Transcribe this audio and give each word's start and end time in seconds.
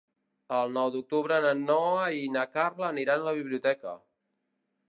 El 0.59 0.71
nou 0.77 0.87
d'octubre 0.95 1.37
na 1.43 1.51
Noa 1.59 2.07
i 2.21 2.23
na 2.37 2.47
Carla 2.55 2.89
aniran 2.89 3.21
a 3.25 3.29
la 3.31 3.35
biblioteca. 3.41 3.93